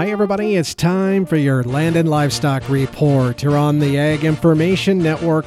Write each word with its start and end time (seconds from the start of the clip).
Hi, 0.00 0.08
everybody. 0.08 0.56
It's 0.56 0.74
time 0.74 1.26
for 1.26 1.36
your 1.36 1.62
Land 1.62 1.94
and 1.94 2.08
Livestock 2.08 2.66
Report 2.70 3.38
here 3.38 3.54
on 3.54 3.80
the 3.80 3.98
Ag 3.98 4.24
Information 4.24 4.96
Network. 4.96 5.44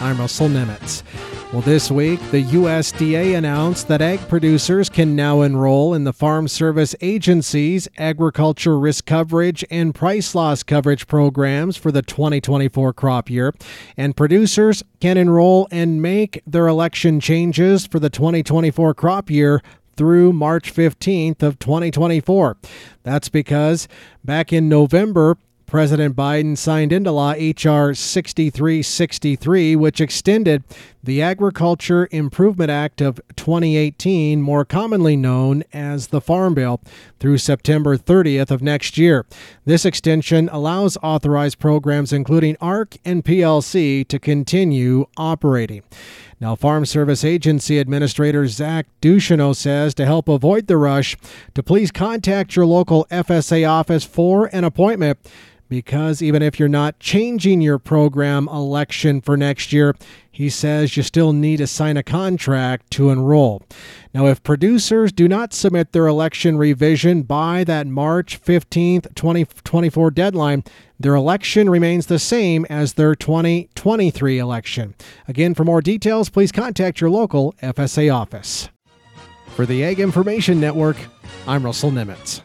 I'm 0.00 0.18
Russell 0.18 0.48
Nemitz. 0.48 1.04
Well, 1.52 1.62
this 1.62 1.88
week, 1.88 2.18
the 2.32 2.42
USDA 2.42 3.38
announced 3.38 3.86
that 3.86 4.02
ag 4.02 4.18
producers 4.28 4.88
can 4.88 5.14
now 5.14 5.42
enroll 5.42 5.94
in 5.94 6.02
the 6.02 6.12
Farm 6.12 6.48
Service 6.48 6.96
Agency's 7.00 7.86
agriculture 7.96 8.76
risk 8.76 9.06
coverage 9.06 9.64
and 9.70 9.94
price 9.94 10.34
loss 10.34 10.64
coverage 10.64 11.06
programs 11.06 11.76
for 11.76 11.92
the 11.92 12.02
2024 12.02 12.92
crop 12.94 13.30
year, 13.30 13.54
and 13.96 14.16
producers 14.16 14.82
can 14.98 15.16
enroll 15.16 15.68
and 15.70 16.02
make 16.02 16.42
their 16.44 16.66
election 16.66 17.20
changes 17.20 17.86
for 17.86 18.00
the 18.00 18.10
2024 18.10 18.94
crop 18.94 19.30
year 19.30 19.62
through 19.96 20.32
March 20.32 20.72
15th 20.72 21.42
of 21.42 21.58
2024. 21.58 22.56
That's 23.02 23.28
because 23.28 23.88
back 24.24 24.52
in 24.52 24.68
November, 24.68 25.36
President 25.66 26.14
Biden 26.14 26.56
signed 26.58 26.92
into 26.92 27.10
law 27.10 27.32
H.R. 27.34 27.94
6363, 27.94 29.74
which 29.76 30.02
extended 30.02 30.64
the 31.02 31.20
Agriculture 31.20 32.08
Improvement 32.10 32.70
Act 32.70 33.00
of 33.00 33.20
2018, 33.36 34.40
more 34.40 34.64
commonly 34.64 35.16
known 35.16 35.64
as 35.72 36.08
the 36.08 36.20
Farm 36.20 36.54
Bill, 36.54 36.80
through 37.18 37.38
September 37.38 37.96
30th 37.96 38.50
of 38.50 38.62
next 38.62 38.96
year. 38.96 39.26
This 39.64 39.84
extension 39.84 40.48
allows 40.50 40.96
authorized 41.02 41.58
programs 41.58 42.12
including 42.12 42.56
ARC 42.60 42.96
and 43.04 43.24
PLC 43.24 44.06
to 44.06 44.18
continue 44.18 45.06
operating. 45.16 45.82
Now, 46.40 46.56
Farm 46.56 46.86
Service 46.86 47.24
Agency 47.24 47.78
Administrator 47.78 48.48
Zach 48.48 48.86
Ducheneaux 49.00 49.54
says 49.54 49.94
to 49.94 50.04
help 50.04 50.28
avoid 50.28 50.66
the 50.66 50.76
rush, 50.76 51.16
to 51.54 51.62
please 51.62 51.92
contact 51.92 52.56
your 52.56 52.66
local 52.66 53.06
FSA 53.12 53.68
office 53.68 54.04
for 54.04 54.46
an 54.46 54.64
appointment 54.64 55.18
because 55.72 56.20
even 56.20 56.42
if 56.42 56.58
you're 56.58 56.68
not 56.68 56.98
changing 56.98 57.62
your 57.62 57.78
program 57.78 58.46
election 58.48 59.22
for 59.22 59.38
next 59.38 59.72
year, 59.72 59.96
he 60.30 60.50
says 60.50 60.98
you 60.98 61.02
still 61.02 61.32
need 61.32 61.56
to 61.56 61.66
sign 61.66 61.96
a 61.96 62.02
contract 62.02 62.90
to 62.90 63.08
enroll. 63.08 63.62
Now, 64.12 64.26
if 64.26 64.42
producers 64.42 65.12
do 65.12 65.28
not 65.28 65.54
submit 65.54 65.92
their 65.92 66.06
election 66.06 66.58
revision 66.58 67.22
by 67.22 67.64
that 67.64 67.86
March 67.86 68.38
15th, 68.38 69.14
2024 69.14 70.10
deadline, 70.10 70.62
their 71.00 71.14
election 71.14 71.70
remains 71.70 72.04
the 72.04 72.18
same 72.18 72.66
as 72.68 72.92
their 72.92 73.14
2023 73.14 74.38
election. 74.38 74.94
Again, 75.26 75.54
for 75.54 75.64
more 75.64 75.80
details, 75.80 76.28
please 76.28 76.52
contact 76.52 77.00
your 77.00 77.08
local 77.08 77.54
FSA 77.62 78.14
office. 78.14 78.68
For 79.56 79.64
the 79.64 79.82
Ag 79.84 80.00
Information 80.00 80.60
Network, 80.60 80.98
I'm 81.46 81.64
Russell 81.64 81.90
Nemitz. 81.90 82.42